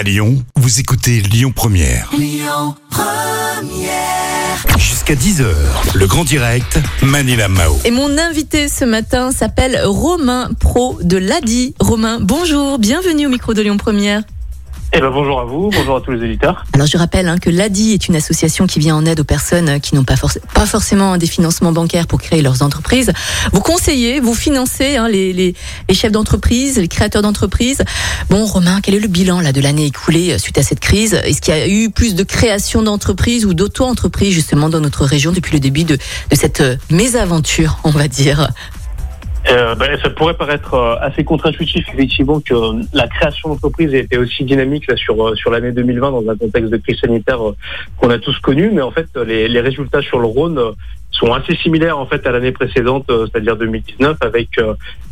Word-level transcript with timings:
À 0.00 0.02
Lyon, 0.02 0.42
vous 0.56 0.80
écoutez 0.80 1.20
Lyon 1.20 1.52
Première. 1.54 2.10
Jusqu'à 4.78 5.14
10h, 5.14 5.44
le 5.94 6.06
grand 6.06 6.24
direct, 6.24 6.78
Manila 7.02 7.48
Mao. 7.48 7.78
Et 7.84 7.90
mon 7.90 8.16
invité 8.16 8.68
ce 8.68 8.86
matin 8.86 9.30
s'appelle 9.30 9.78
Romain 9.84 10.52
Pro 10.58 10.98
de 11.02 11.18
l'ADI. 11.18 11.74
Romain, 11.80 12.16
bonjour, 12.18 12.78
bienvenue 12.78 13.26
au 13.26 13.28
micro 13.28 13.52
de 13.52 13.60
Lyon 13.60 13.76
Première. 13.76 14.22
Eh 14.92 15.00
ben 15.00 15.10
bonjour 15.10 15.38
à 15.38 15.44
vous, 15.44 15.70
bonjour 15.72 15.96
à 15.96 16.00
tous 16.00 16.10
les 16.10 16.24
éditeurs. 16.26 16.64
Alors 16.72 16.88
je 16.88 16.98
rappelle 16.98 17.28
hein, 17.28 17.38
que 17.38 17.48
l'ADI 17.48 17.92
est 17.92 18.08
une 18.08 18.16
association 18.16 18.66
qui 18.66 18.80
vient 18.80 18.96
en 18.96 19.06
aide 19.06 19.20
aux 19.20 19.24
personnes 19.24 19.78
qui 19.80 19.94
n'ont 19.94 20.02
pas, 20.02 20.16
forc- 20.16 20.40
pas 20.52 20.66
forcément 20.66 21.16
des 21.16 21.28
financements 21.28 21.70
bancaires 21.70 22.08
pour 22.08 22.20
créer 22.20 22.42
leurs 22.42 22.62
entreprises. 22.62 23.12
Vous 23.52 23.60
conseillez, 23.60 24.18
vous 24.18 24.34
financez 24.34 24.96
hein, 24.96 25.06
les, 25.08 25.54
chefs 25.92 26.10
d'entreprise, 26.10 26.76
les 26.78 26.88
créateurs 26.88 27.22
d'entreprise. 27.22 27.84
Bon 28.30 28.44
Romain, 28.46 28.80
quel 28.82 28.96
est 28.96 29.00
le 29.00 29.06
bilan 29.06 29.38
là 29.40 29.52
de 29.52 29.60
l'année 29.60 29.86
écoulée 29.86 30.32
euh, 30.32 30.38
suite 30.38 30.58
à 30.58 30.64
cette 30.64 30.80
crise? 30.80 31.14
Est-ce 31.14 31.40
qu'il 31.40 31.54
y 31.54 31.56
a 31.56 31.68
eu 31.68 31.90
plus 31.90 32.16
de 32.16 32.24
création 32.24 32.82
d'entreprises 32.82 33.46
ou 33.46 33.54
d'auto-entreprises 33.54 34.34
justement 34.34 34.68
dans 34.68 34.80
notre 34.80 35.04
région 35.04 35.30
depuis 35.30 35.52
le 35.52 35.60
début 35.60 35.84
de, 35.84 35.94
de 35.96 36.34
cette 36.36 36.62
euh, 36.62 36.74
mésaventure, 36.90 37.78
on 37.84 37.90
va 37.90 38.08
dire? 38.08 38.50
Euh, 39.48 39.74
ben, 39.74 39.98
ça 40.02 40.10
pourrait 40.10 40.34
paraître 40.34 40.74
euh, 40.74 40.96
assez 41.00 41.24
contre-intuitif 41.24 41.86
effectivement 41.94 42.40
que 42.40 42.52
euh, 42.52 42.82
la 42.92 43.08
création 43.08 43.48
d'entreprise 43.48 43.94
ait 43.94 44.00
été 44.00 44.18
aussi 44.18 44.44
dynamique 44.44 44.86
là 44.86 44.96
sur 44.96 45.28
euh, 45.28 45.34
sur 45.34 45.50
l'année 45.50 45.72
2020 45.72 46.10
dans 46.10 46.28
un 46.28 46.36
contexte 46.36 46.70
de 46.70 46.76
crise 46.76 47.00
sanitaire 47.00 47.38
qu'on 47.96 48.10
a 48.10 48.18
tous 48.18 48.38
connu, 48.40 48.70
mais 48.70 48.82
en 48.82 48.90
fait 48.90 49.06
les, 49.16 49.48
les 49.48 49.60
résultats 49.60 50.02
sur 50.02 50.18
le 50.18 50.26
Rhône 50.26 50.60
sont 51.10 51.32
assez 51.32 51.56
similaires 51.56 51.98
en 51.98 52.04
fait 52.04 52.26
à 52.26 52.32
l'année 52.32 52.52
précédente, 52.52 53.06
c'est-à-dire 53.08 53.56
2019, 53.56 54.18
avec 54.20 54.48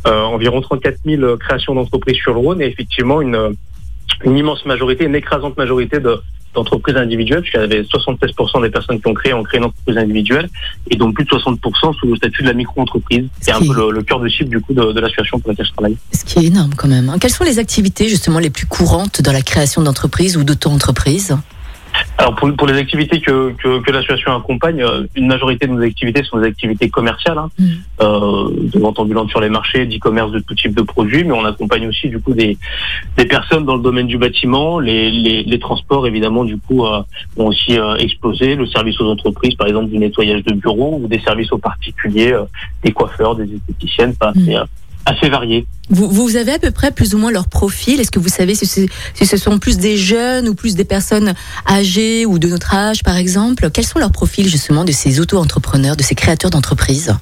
environ 0.05 0.61
34 0.61 0.99
000 1.05 1.37
créations 1.39 1.75
d'entreprises 1.75 2.17
sur 2.17 2.33
le 2.35 2.39
Rhône. 2.39 2.63
Et 2.63 2.67
effectivement 2.67 3.21
une 3.21 3.57
une 4.25 4.37
immense 4.37 4.65
majorité, 4.65 5.05
une 5.05 5.15
écrasante 5.15 5.57
majorité 5.57 6.01
de 6.01 6.21
d'entreprises 6.55 6.97
individuelles, 6.97 7.43
puisqu'il 7.43 7.61
y 7.61 7.65
avait 7.65 7.83
76% 7.83 8.63
des 8.63 8.71
personnes 8.71 9.01
qui 9.01 9.07
ont 9.09 9.15
créé 9.15 9.33
ont 9.33 9.43
créé 9.43 9.59
une 9.59 9.67
entreprise 9.67 9.97
individuelle, 9.99 10.49
et 10.91 10.97
donc 10.97 11.15
plus 11.15 11.25
de 11.25 11.31
60% 11.31 11.95
sous 11.99 12.07
le 12.07 12.17
statut 12.17 12.43
de 12.43 12.49
la 12.49 12.55
micro-entreprise. 12.55 13.27
C'est 13.41 13.53
un 13.53 13.61
peu 13.61 13.75
le, 13.75 13.91
le 13.91 14.03
cœur 14.03 14.21
de 14.21 14.29
cible 14.29 14.51
du 14.51 14.61
coup 14.61 14.73
de, 14.75 14.93
de 14.93 15.01
l'association 15.01 15.39
pour 15.39 15.51
laquelle 15.51 15.67
je 15.67 15.73
travaille. 15.73 15.97
Ce 16.13 16.25
qui 16.25 16.39
est 16.39 16.45
énorme 16.47 16.73
quand 16.77 16.89
même. 16.89 17.09
hein. 17.09 17.17
Quelles 17.21 17.31
sont 17.33 17.45
les 17.45 17.59
activités 17.59 18.09
justement 18.09 18.39
les 18.39 18.51
plus 18.51 18.67
courantes 18.67 19.23
dans 19.23 19.33
la 19.33 19.43
création 19.43 19.83
d'entreprises 19.83 20.37
ou 20.37 20.45
d'auto-entreprises? 20.45 21.37
Alors 22.21 22.35
pour, 22.35 22.53
pour 22.57 22.67
les 22.67 22.77
activités 22.77 23.21
que, 23.21 23.53
que, 23.53 23.81
que 23.81 23.93
l'association 23.93 24.35
accompagne, 24.37 24.83
euh, 24.83 25.07
une 25.15 25.29
majorité 25.29 25.69
de 25.69 25.73
nos 25.73 25.83
activités 25.83 26.25
sont 26.25 26.39
des 26.39 26.49
activités 26.49 26.89
commerciales, 26.91 27.39
hein, 27.39 27.49
Mm. 27.59 27.65
euh, 28.03 28.51
de 28.75 28.79
vente 28.79 28.99
ambulante 28.99 29.31
sur 29.31 29.41
les 29.41 29.49
marchés, 29.49 29.87
d'e-commerce 29.87 30.33
de 30.33 30.41
tout 30.41 30.55
type 30.55 30.75
de 30.75 30.83
produits, 30.83 31.23
mais 31.25 31.33
on 31.33 31.45
accompagne 31.45 31.87
aussi 31.87 32.09
du 32.09 32.19
coup 32.19 32.35
des, 32.35 32.59
des 33.17 33.25
personnes 33.25 33.65
dans 33.65 33.77
le 33.77 33.83
domaine 33.83 34.07
du 34.09 34.19
bâtiment, 34.19 34.81
les, 34.81 35.11
les, 35.11 35.45
les 35.45 35.59
transports 35.59 36.07
évidemment 36.07 36.45
du 36.45 36.59
coup 36.59 36.85
euh, 36.85 37.01
ont 37.37 37.47
aussi 37.47 37.79
euh, 37.79 37.95
explosé, 37.97 38.57
le 38.57 38.67
service 38.67 39.01
aux 39.01 39.09
entreprises 39.09 39.55
par 39.55 39.69
exemple 39.69 39.89
du 39.89 39.99
nettoyage 39.99 40.43
de 40.43 40.55
bureaux 40.55 40.99
ou 41.01 41.07
des 41.09 41.21
services 41.21 41.53
aux 41.53 41.59
particuliers, 41.59 42.33
euh, 42.33 42.45
des 42.83 42.93
coiffeurs, 42.93 43.37
des 43.37 43.49
esthéticiennes, 43.55 44.15
enfin, 44.21 44.33
Mm. 44.35 44.65
Assez 45.09 45.29
varié. 45.29 45.67
vous, 45.91 46.09
vous 46.11 46.37
avez 46.37 46.53
à 46.53 46.59
peu 46.59 46.71
près 46.71 46.91
plus 46.91 47.15
ou 47.15 47.19
moins 47.19 47.31
leur 47.31 47.49
profil 47.49 47.99
Est-ce 48.01 48.11
que 48.11 48.19
vous 48.19 48.29
savez 48.29 48.55
si, 48.55 48.67
ce 48.67 49.37
sont 49.37 49.59
plus 49.59 49.79
des 49.79 49.97
jeunes 49.97 50.49
ou 50.49 50.55
plus 50.55 50.75
des 50.75 50.85
personnes 50.85 51.35
âgées 51.69 52.27
ou 52.27 52.39
de 52.39 52.49
notre 52.49 52.75
âge 52.75 53.03
par 53.03 53.17
exemple? 53.17 53.71
Quels 53.71 53.87
sont 53.87 53.99
leurs 53.99 54.13
profils 54.13 54.47
justement 54.49 54.85
de 54.85 54.93
ces 54.93 55.21
auto-entrepreneurs, 55.21 55.97
de 55.97 56.03
ces 56.03 56.15
créateurs 56.15 56.51
d'entreprises? 56.51 57.15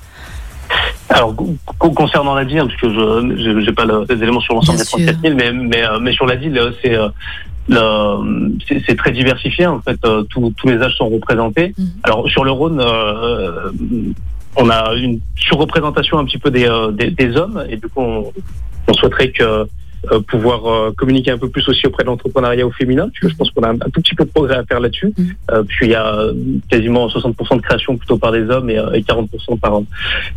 Alors, 1.08 1.34
co- 1.36 1.54
co- 1.78 1.90
concernant 1.92 2.34
la 2.34 2.44
DIR, 2.44 2.66
parce 2.66 2.80
que 2.80 2.90
je 2.90 3.50
n'ai 3.66 3.72
pas 3.72 3.84
le- 3.84 4.04
les 4.08 4.20
éléments 4.22 4.40
sur 4.40 4.54
l'ensemble 4.54 4.78
des 4.78 4.84
34 4.84 5.20
000, 5.22 5.34
mais, 5.36 5.52
mais, 5.52 5.84
euh, 5.86 6.00
mais 6.00 6.12
sur 6.12 6.26
la 6.26 6.34
DIL, 6.36 6.58
euh, 6.58 6.72
c'est 6.82 6.96
euh, 6.96 7.08
c'est 8.68 8.82
c'est 8.86 8.96
très 8.96 9.12
diversifié. 9.12 9.66
En 9.66 9.80
fait, 9.80 9.98
tous 10.30 10.52
tous 10.56 10.68
les 10.68 10.78
âges 10.78 10.96
sont 10.96 11.08
représentés. 11.08 11.74
Mhm. 11.78 11.86
Alors, 12.02 12.28
sur 12.28 12.42
le 12.44 12.50
Rhône, 12.50 12.80
euh, 12.80 13.70
on 14.56 14.70
a 14.70 14.94
une 14.94 15.20
surreprésentation 15.36 16.18
un 16.18 16.24
petit 16.24 16.38
peu 16.38 16.50
des, 16.50 16.66
euh, 16.66 16.90
des, 16.90 17.10
des 17.10 17.36
hommes, 17.36 17.64
et 17.68 17.76
du 17.76 17.88
coup, 17.88 18.00
on, 18.00 18.32
on 18.88 18.94
souhaiterait 18.94 19.30
que 19.30 19.66
euh, 20.12 20.20
pouvoir 20.20 20.66
euh, 20.66 20.92
communiquer 20.92 21.32
un 21.32 21.38
peu 21.38 21.48
plus 21.48 21.68
aussi 21.68 21.86
auprès 21.86 22.04
de 22.04 22.08
l'entrepreneuriat 22.08 22.66
au 22.66 22.70
féminin, 22.70 23.08
parce 23.08 23.18
que 23.18 23.28
je 23.28 23.34
pense 23.34 23.50
qu'on 23.50 23.62
a 23.62 23.70
un, 23.70 23.74
un 23.74 23.90
tout 23.90 24.00
petit 24.00 24.14
peu 24.14 24.24
de 24.24 24.30
progrès 24.30 24.56
à 24.56 24.64
faire 24.64 24.78
là-dessus. 24.78 25.12
Euh, 25.50 25.64
puis 25.66 25.86
il 25.86 25.92
y 25.92 25.94
a 25.94 26.28
quasiment 26.68 27.08
60% 27.08 27.56
de 27.56 27.62
création 27.62 27.96
plutôt 27.96 28.16
par 28.16 28.30
des 28.30 28.48
hommes 28.48 28.70
et, 28.70 28.78
euh, 28.78 28.92
et 28.92 29.00
40% 29.00 29.58
par 29.58 29.80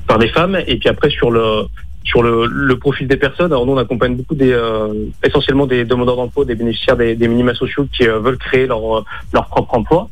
par 0.08 0.18
des 0.18 0.30
femmes. 0.30 0.58
Et 0.66 0.78
puis 0.78 0.90
après 0.90 1.10
sur 1.12 1.30
le 1.30 1.66
sur 2.04 2.24
le, 2.24 2.48
le 2.48 2.80
profil 2.80 3.08
des 3.08 3.18
personnes, 3.18 3.52
alors 3.52 3.68
nous 3.68 3.74
on 3.74 3.78
accompagne 3.78 4.16
beaucoup 4.16 4.34
des 4.34 4.52
euh, 4.52 4.92
essentiellement 5.24 5.68
des 5.68 5.86
demandeurs 5.86 6.16
d'emploi, 6.16 6.46
des 6.46 6.56
bénéficiaires 6.56 6.98
des, 6.98 7.16
des 7.16 7.28
minima 7.28 7.54
sociaux 7.54 7.86
qui 7.96 8.06
veulent 8.08 8.38
créer 8.40 8.66
leur 8.66 9.06
leur 9.34 9.46
propre 9.48 9.76
emploi. 9.76 10.10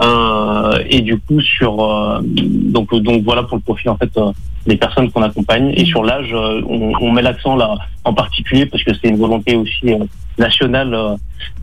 Euh, 0.00 0.82
et 0.88 1.00
du 1.02 1.18
coup 1.18 1.40
sur 1.42 1.82
euh, 1.84 2.20
donc 2.24 2.94
donc 2.94 3.22
voilà 3.24 3.42
pour 3.42 3.56
le 3.56 3.62
profil 3.62 3.90
en 3.90 3.96
fait 3.98 4.10
euh, 4.16 4.30
des 4.66 4.76
personnes 4.76 5.10
qu'on 5.10 5.22
accompagne 5.22 5.72
et 5.76 5.84
sur 5.84 6.02
l'âge 6.04 6.32
on, 6.32 6.92
on 7.00 7.12
met 7.12 7.20
l'accent 7.22 7.54
là 7.56 7.74
en 8.04 8.14
particulier 8.14 8.64
parce 8.66 8.82
que 8.84 8.92
c'est 8.94 9.08
une 9.08 9.18
volonté 9.18 9.56
aussi 9.56 9.92
nationale 10.38 11.16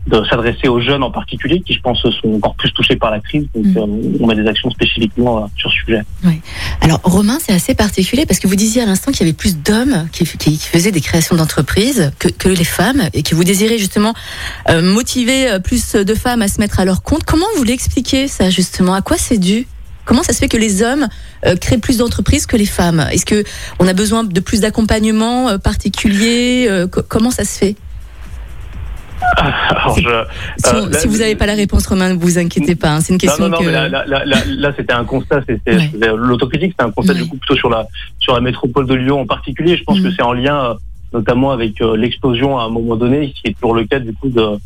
de 0.06 0.24
s'adresser 0.28 0.68
aux 0.68 0.80
jeunes 0.80 1.02
en 1.02 1.10
particulier 1.10 1.60
qui 1.60 1.72
je 1.74 1.80
pense 1.80 2.00
sont 2.00 2.34
encore 2.34 2.54
plus 2.54 2.70
touchés 2.72 2.96
par 2.96 3.10
la 3.10 3.18
crise 3.20 3.46
donc 3.54 3.64
Mm. 3.66 4.22
on 4.22 4.26
met 4.26 4.34
des 4.36 4.46
actions 4.46 4.70
spécifiquement 4.70 5.48
sur 5.56 5.70
ce 5.70 5.76
sujet. 5.84 6.02
Alors 6.80 7.00
Romain, 7.02 7.38
c'est 7.40 7.52
assez 7.52 7.74
particulier 7.74 8.24
parce 8.26 8.38
que 8.40 8.46
vous 8.48 8.56
disiez 8.56 8.82
à 8.82 8.86
l'instant 8.86 9.10
qu'il 9.12 9.20
y 9.26 9.28
avait 9.28 9.36
plus 9.36 9.56
d'hommes 9.58 10.08
qui, 10.12 10.24
qui- 10.24 10.56
qui 10.58 10.68
faisaient 10.68 10.92
des 10.92 11.00
créations 11.00 11.36
d'entreprises 11.36 12.12
que, 12.18 12.28
que 12.28 12.48
les 12.48 12.64
femmes 12.64 13.02
et 13.14 13.22
que 13.22 13.34
vous 13.34 13.44
désirez 13.44 13.78
justement 13.78 14.14
euh, 14.68 14.80
motiver 14.82 15.58
plus 15.62 15.94
de 15.94 16.14
femmes 16.14 16.42
à 16.42 16.48
se 16.48 16.60
mettre 16.60 16.80
à 16.80 16.84
leur 16.84 17.02
compte. 17.02 17.24
Comment 17.24 17.46
vous 17.56 17.64
l'expliquez 17.64 18.17
ça 18.26 18.50
justement 18.50 18.94
À 18.94 19.02
quoi 19.02 19.16
c'est 19.16 19.38
dû? 19.38 19.66
Comment 20.04 20.22
ça 20.22 20.32
se 20.32 20.38
fait 20.38 20.48
que 20.48 20.56
les 20.56 20.82
hommes 20.82 21.06
euh, 21.44 21.54
créent 21.56 21.76
plus 21.78 21.98
d'entreprises 21.98 22.46
que 22.46 22.56
les 22.56 22.64
femmes? 22.66 23.06
Est-ce 23.12 23.26
que 23.26 23.44
on 23.78 23.86
a 23.86 23.92
besoin 23.92 24.24
de 24.24 24.40
plus 24.40 24.60
d'accompagnement 24.62 25.50
euh, 25.50 25.58
particulier 25.58 26.66
Euh, 26.70 26.86
co- 26.88 27.02
Comment 27.06 27.30
ça 27.30 27.44
se 27.44 27.58
fait? 27.58 27.76
Alors, 29.36 29.94
C'est- 29.94 30.02
Si, 30.02 30.74
on- 30.74 30.86
là- 30.86 30.98
si 30.98 31.08
vous 31.08 31.18
n'avez 31.18 31.34
pas 31.36 31.46
la 31.46 31.54
réponse, 31.54 31.86
Romain, 31.86 32.14
ne 32.14 32.18
vous 32.18 32.38
inquiétez 32.38 32.74
pas. 32.76 32.94
hein, 32.94 33.00
C'est 33.00 33.08
une 33.12 33.14
non, 33.16 33.18
question 33.18 33.44
non, 33.48 33.50
non, 33.50 33.58
que. 33.58 33.64
mais 33.66 33.72
là, 33.72 34.72
c'était 34.76 34.92
un 34.94 35.04
constat. 35.04 35.40
c'est- 35.46 35.60
c'est- 35.66 35.76
Ouais. 35.76 35.90
c'est- 35.92 36.08
L'autocritique, 36.16 36.72
c'était 36.72 36.84
un 36.84 36.90
constat 36.92 37.12
Ouais. 37.12 37.20
du 37.22 37.28
coup 37.28 37.36
plutôt 37.36 37.56
sur 37.56 37.68
la 37.68 37.86
sur 38.20 38.34
la 38.34 38.40
métropole 38.40 38.86
de 38.86 38.94
Lyon 38.94 39.20
en 39.20 39.26
particulier. 39.26 39.76
Je 39.76 39.84
pense 39.84 39.98
Mhm. 39.98 40.04
que 40.04 40.14
c'est 40.16 40.22
en 40.22 40.32
lien 40.32 40.76
notamment 41.12 41.50
avec 41.50 41.80
euh, 41.80 41.96
l'explosion 41.96 42.58
à 42.58 42.64
un 42.64 42.68
moment 42.68 42.96
donné, 42.96 43.32
qui 43.32 43.48
est 43.48 43.54
toujours 43.54 43.74
le 43.74 43.84
cas 43.84 43.98
du 43.98 44.12
coup 44.12 44.28
de, 44.28 44.58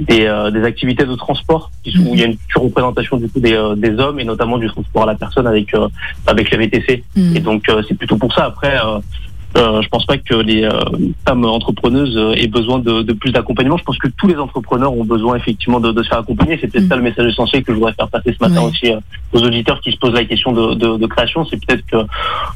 des, 0.00 0.26
euh, 0.26 0.50
des 0.50 0.62
activités 0.62 1.04
de 1.04 1.14
transport, 1.14 1.70
qui 1.82 1.92
sont, 1.92 2.06
où 2.06 2.14
il 2.14 2.20
y 2.20 2.22
a 2.22 2.26
une 2.26 2.36
surreprésentation 2.50 3.16
du 3.16 3.28
coup 3.28 3.40
des, 3.40 3.54
euh, 3.54 3.74
des 3.74 3.98
hommes 3.98 4.20
et 4.20 4.24
notamment 4.24 4.58
du 4.58 4.68
transport 4.68 5.02
à 5.02 5.06
la 5.06 5.14
personne 5.14 5.46
avec 5.46 5.74
euh, 5.74 5.88
avec 6.26 6.50
les 6.50 6.58
VTC. 6.58 7.04
Hmm. 7.16 7.36
Et 7.36 7.40
donc 7.40 7.68
euh, 7.68 7.82
c'est 7.88 7.94
plutôt 7.94 8.16
pour 8.16 8.32
ça. 8.32 8.44
Après, 8.44 8.78
euh, 9.58 9.82
je 9.82 9.88
pense 9.88 10.06
pas 10.06 10.18
que 10.18 10.34
les 10.34 10.64
euh, 10.64 10.70
femmes 11.26 11.44
entrepreneuses 11.44 12.16
euh, 12.16 12.32
aient 12.32 12.48
besoin 12.48 12.78
de, 12.78 13.02
de 13.02 13.12
plus 13.12 13.32
d'accompagnement. 13.32 13.76
Je 13.76 13.84
pense 13.84 13.98
que 13.98 14.08
tous 14.08 14.26
les 14.26 14.36
entrepreneurs 14.36 14.92
ont 14.92 15.04
besoin 15.04 15.36
effectivement 15.36 15.80
de, 15.80 15.92
de 15.92 16.02
se 16.02 16.08
faire 16.08 16.18
accompagner. 16.18 16.58
C'est 16.60 16.68
peut-être 16.70 16.84
Mm. 16.84 16.88
ça 16.88 16.96
le 16.96 17.02
message 17.02 17.26
essentiel 17.32 17.64
que 17.64 17.72
je 17.72 17.78
voudrais 17.78 17.92
faire 17.94 18.08
passer 18.08 18.34
ce 18.38 18.48
matin 18.48 18.62
aussi 18.62 18.92
euh, 18.92 19.00
aux 19.32 19.42
auditeurs 19.42 19.80
qui 19.80 19.92
se 19.92 19.98
posent 19.98 20.14
la 20.14 20.24
question 20.24 20.52
de, 20.52 20.74
de, 20.74 20.96
de 20.96 21.06
création. 21.06 21.44
C'est 21.44 21.64
peut-être 21.64 21.84
que 21.86 21.96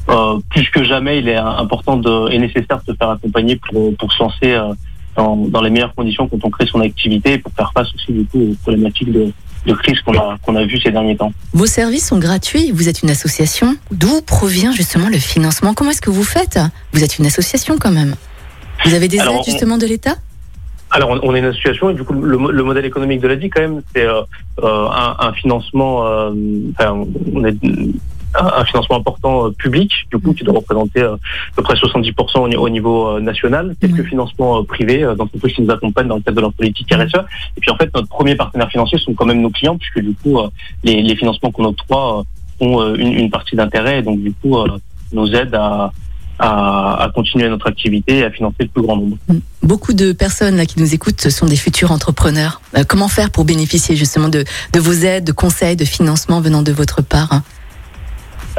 euh, 0.09 0.39
plus 0.49 0.69
que 0.69 0.83
jamais, 0.83 1.19
il 1.19 1.27
est 1.29 1.35
important 1.35 1.97
de, 1.97 2.31
et 2.31 2.39
nécessaire 2.39 2.79
de 2.87 2.93
se 2.93 2.97
faire 2.97 3.09
accompagner 3.11 3.57
pour, 3.57 3.95
pour 3.97 4.11
se 4.13 4.23
lancer 4.23 4.53
euh, 4.53 4.73
dans, 5.15 5.35
dans 5.35 5.61
les 5.61 5.69
meilleures 5.69 5.93
conditions 5.95 6.27
quand 6.27 6.37
on 6.43 6.49
crée 6.49 6.65
son 6.65 6.81
activité 6.81 7.37
pour 7.37 7.51
faire 7.53 7.71
face 7.73 7.87
aussi 7.95 8.11
du 8.13 8.25
coup 8.25 8.39
aux 8.51 8.55
problématiques 8.63 9.11
de, 9.11 9.31
de 9.65 9.73
crise 9.73 9.99
qu'on 10.01 10.17
a, 10.17 10.37
qu'on 10.41 10.55
a 10.55 10.65
vues 10.65 10.79
ces 10.83 10.91
derniers 10.91 11.15
temps. 11.15 11.31
Vos 11.53 11.65
services 11.65 12.07
sont 12.07 12.19
gratuits, 12.19 12.71
vous 12.71 12.89
êtes 12.89 13.01
une 13.03 13.09
association. 13.11 13.75
D'où 13.91 14.21
provient 14.21 14.71
justement 14.71 15.09
le 15.09 15.17
financement? 15.17 15.73
Comment 15.73 15.91
est-ce 15.91 16.01
que 16.01 16.09
vous 16.09 16.23
faites? 16.23 16.59
Vous 16.93 17.03
êtes 17.03 17.17
une 17.19 17.25
association 17.25 17.77
quand 17.79 17.91
même. 17.91 18.15
Vous 18.85 18.93
avez 18.93 19.07
des 19.07 19.19
Alors, 19.19 19.35
aides 19.35 19.39
on- 19.41 19.43
justement 19.51 19.77
de 19.77 19.85
l'État? 19.85 20.15
Alors, 20.91 21.09
on- 21.23 21.33
est 21.33 21.39
une 21.39 21.45
association 21.45 21.89
et 21.89 21.95
du 21.95 22.03
coup, 22.03 22.13
le, 22.13 22.37
mo- 22.37 22.51
le 22.51 22.63
modèle 22.63 22.85
économique 22.85 23.19
de 23.21 23.27
la 23.27 23.35
DI, 23.35 23.49
quand 23.49 23.61
même, 23.61 23.81
c'est 23.95 24.05
euh, 24.05 24.21
euh, 24.61 24.87
un, 24.89 25.15
un 25.27 25.33
financement, 25.33 26.05
euh, 26.05 26.31
enfin, 26.77 27.03
on 27.33 27.43
est 27.45 27.55
un, 28.35 28.65
financement 28.65 28.97
important 28.97 29.45
euh, 29.47 29.51
public, 29.51 29.91
du 30.11 30.17
coup, 30.19 30.33
qui 30.33 30.43
doit 30.43 30.55
représenter 30.55 31.01
euh, 31.01 31.15
à 31.15 31.55
peu 31.55 31.63
près 31.63 31.75
70% 31.75 32.39
au, 32.39 32.47
ni- 32.47 32.55
au 32.55 32.69
niveau 32.69 33.07
euh, 33.07 33.19
national, 33.19 33.75
quelques 33.79 34.03
financements 34.05 34.59
euh, 34.59 34.63
privés 34.63 35.03
euh, 35.03 35.15
d'entreprises 35.15 35.53
qui 35.53 35.61
nous 35.61 35.71
accompagnent 35.71 36.07
dans 36.07 36.15
le 36.17 36.21
cadre 36.21 36.37
de 36.37 36.41
leur 36.41 36.53
politique 36.53 36.87
RSE. 36.93 37.21
Et 37.57 37.61
puis, 37.61 37.71
en 37.71 37.77
fait, 37.77 37.89
notre 37.95 38.07
premier 38.07 38.35
partenaire 38.35 38.69
financier 38.69 38.97
sont 38.97 39.13
quand 39.13 39.25
même 39.25 39.41
nos 39.41 39.49
clients, 39.51 39.77
puisque 39.77 39.99
du 39.99 40.13
coup, 40.21 40.39
euh, 40.39 40.47
les, 40.83 41.01
les 41.01 41.15
financements 41.15 41.51
qu'on 41.51 41.65
octroie 41.65 42.19
euh, 42.19 42.23
ont 42.65 42.81
euh, 42.81 42.95
une, 42.95 43.13
une 43.13 43.29
partie 43.29 43.55
d'intérêt, 43.55 43.99
et 43.99 44.01
donc 44.01 44.19
du 44.21 44.31
coup, 44.33 44.57
euh, 44.57 44.67
nous 45.11 45.27
aident 45.35 45.55
à, 45.55 45.91
à, 46.39 47.03
à 47.03 47.09
continuer 47.09 47.47
notre 47.49 47.67
activité 47.67 48.17
et 48.19 48.23
à 48.23 48.31
financer 48.31 48.55
le 48.61 48.67
plus 48.67 48.81
grand 48.81 48.95
nombre. 48.97 49.17
Beaucoup 49.61 49.93
de 49.93 50.11
personnes 50.11 50.57
là, 50.57 50.65
qui 50.65 50.79
nous 50.79 50.93
écoutent 50.93 51.29
sont 51.29 51.45
des 51.45 51.55
futurs 51.55 51.91
entrepreneurs. 51.91 52.61
Euh, 52.75 52.83
comment 52.87 53.07
faire 53.07 53.29
pour 53.29 53.45
bénéficier 53.45 53.95
justement 53.95 54.29
de, 54.29 54.43
de 54.73 54.79
vos 54.79 54.93
aides, 54.93 55.23
de 55.25 55.31
conseils, 55.31 55.75
de 55.75 55.85
financement 55.85 56.41
venant 56.41 56.63
de 56.63 56.71
votre 56.71 57.01
part 57.03 57.31
hein? 57.31 57.43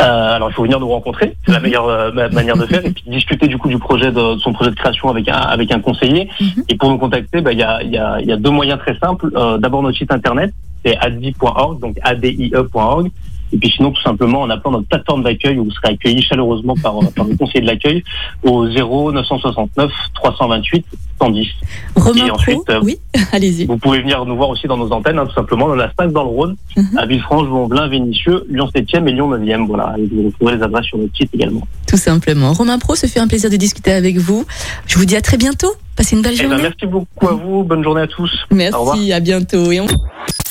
Alors 0.03 0.51
il 0.51 0.55
faut 0.55 0.63
venir 0.63 0.81
nous 0.81 0.89
rencontrer, 0.89 1.37
c'est 1.47 1.53
la 1.53 1.61
meilleure 1.61 1.87
euh, 1.89 2.11
ma- 2.13 2.29
manière 2.29 2.57
de 2.57 2.67
faire, 2.67 2.85
et 2.85 2.91
puis 2.91 3.05
discuter 3.07 3.47
du 3.47 3.59
coup 3.59 3.69
du 3.69 3.79
projet 3.79 4.11
de, 4.11 4.35
de 4.35 4.39
son 4.41 4.53
projet 4.53 4.71
de 4.71 4.77
création 4.77 5.09
avec 5.09 5.29
un 5.29 5.37
avec 5.37 5.71
un 5.73 5.81
conseiller. 5.81 6.29
Mhm. 6.41 6.65
Et 6.69 6.75
pour 6.77 6.91
nous 6.91 6.99
contacter, 6.99 7.41
bah, 7.41 7.53
il 7.53 7.59
y, 7.59 7.63
a, 7.63 7.83
il 7.83 7.91
y, 7.91 7.99
a, 7.99 8.21
il 8.21 8.27
y 8.27 8.33
a 8.33 8.37
deux 8.37 8.51
moyens 8.51 8.79
très 8.81 8.97
simples. 8.99 9.31
Euh, 9.37 9.59
D'abord 9.59 9.83
notre 9.83 9.97
site 9.97 10.13
internet, 10.13 10.53
c'est 10.85 10.97
adi.org, 10.99 11.81
donc 11.81 11.97
adie.org. 12.03 13.11
Et 13.53 13.59
puis 13.59 13.71
sinon 13.77 13.93
tout 13.93 14.03
simplement 14.03 14.41
en 14.43 14.51
appelant 14.51 14.73
notre 14.73 14.89
plateforme 14.89 15.23
d'accueil 15.23 15.59
où 15.59 15.65
vous 15.65 15.71
serez 15.71 15.89
accueilli 15.95 16.23
chaleureusement 16.23 16.75
par, 16.83 16.99
euh, 16.99 17.07
par 17.15 17.25
le 17.27 17.37
conseiller 17.37 17.61
de 17.61 17.67
l'accueil 17.67 18.03
au 18.43 18.69
0 18.69 19.13
969 19.13 19.91
328 20.15 20.85
110. 21.21 21.47
Romain 21.95 22.27
Et 22.27 22.31
ensuite, 22.33 22.59
Pro, 22.65 22.75
euh, 22.75 22.81
oui, 22.83 22.99
allez-y. 23.33 23.67
Vous 23.67 23.77
pouvez 23.79 24.01
venir 24.01 24.25
nous 24.25 24.35
voir 24.37 24.49
aussi 24.49 24.67
dans 24.67 24.77
nos 24.77 24.91
antennes, 24.93 25.19
hein, 25.19 25.27
tout 25.27 25.35
simplement. 25.35 25.67
On 25.67 25.75
en 25.75 25.79
a 25.79 25.89
5 25.97 26.11
dans 26.13 26.25
le 26.25 26.29
Rhône, 26.31 26.57
Mhm. 26.77 26.99
à 26.99 27.07
Villefranche, 27.07 27.47
Vauvelin, 27.47 27.87
Vénissieux, 27.87 28.45
Lyon 28.51 28.69
7e 28.75 29.07
et 29.07 29.13
Lyon 29.13 29.29
9e. 29.31 29.67
Voilà, 29.69 29.95
et 29.97 30.07
vous 30.13 30.25
retrouverez 30.27 30.57
les 30.57 30.63
adresses 30.65 30.87
sur 30.87 30.99
notre 30.99 31.17
site 31.17 31.31
également. 31.33 31.63
Tout 31.87 31.97
simplement. 31.97 32.53
Romain 32.53 32.79
Pro, 32.81 32.97
ce 32.97 33.07
fait 33.07 33.21
un 33.21 33.29
plaisir 33.29 33.49
de 33.51 33.57
discuter 33.57 33.93
avec 33.93 34.17
vous. 34.17 34.45
Je 34.87 34.99
vous 34.99 35.05
dis 35.05 35.15
à 35.15 35.21
très 35.21 35.37
bientôt. 35.37 35.73
Passez 35.95 36.17
une 36.17 36.23
belle 36.23 36.35
Eh 36.35 36.43
ben, 36.43 36.49
journée. 36.49 36.63
merci 36.65 36.87
beaucoup 36.87 37.29
à 37.29 37.33
vous, 37.35 37.63
bonne 37.63 37.85
journée 37.85 38.01
à 38.03 38.07
tous. 38.09 38.33
Au 38.51 38.55
revoir. 38.57 38.97
Merci, 38.97 39.13
à 39.13 39.21
bientôt. 39.21 39.71
Et 39.71 39.81
on... 39.81 39.87